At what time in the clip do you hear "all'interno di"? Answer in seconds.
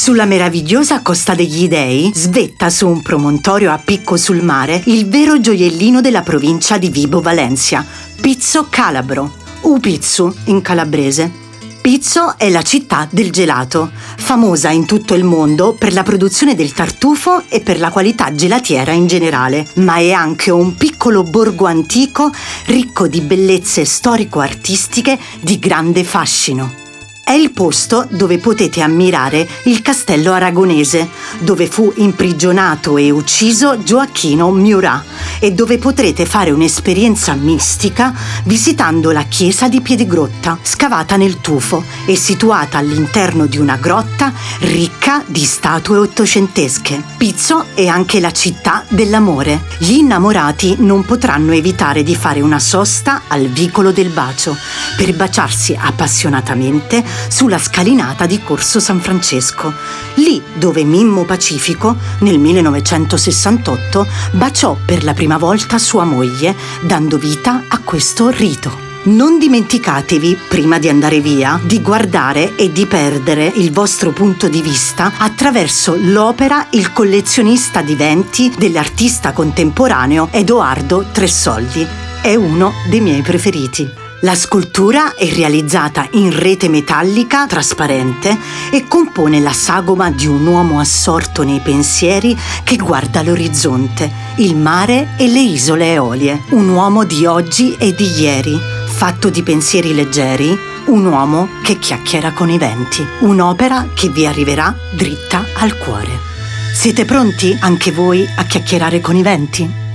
42.78-43.58